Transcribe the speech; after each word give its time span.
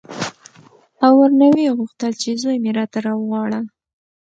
او 1.03 1.11
ورنه 1.21 1.47
ویې 1.53 1.71
غوښتل 1.77 2.11
چې 2.21 2.29
زوی 2.41 2.57
مې 2.63 2.71
راته 2.77 2.97
راوغواړه. 3.05 3.59